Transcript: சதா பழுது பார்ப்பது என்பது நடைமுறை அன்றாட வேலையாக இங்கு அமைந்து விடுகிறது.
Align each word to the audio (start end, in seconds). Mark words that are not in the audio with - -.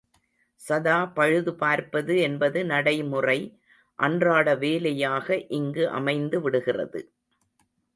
சதா 0.61 0.95
பழுது 1.13 1.51
பார்ப்பது 1.55 2.13
என்பது 2.19 2.65
நடைமுறை 2.65 3.37
அன்றாட 3.99 4.55
வேலையாக 4.57 5.27
இங்கு 5.51 5.85
அமைந்து 5.91 6.41
விடுகிறது. 6.41 7.01